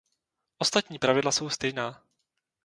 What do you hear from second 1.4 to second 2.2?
stejná.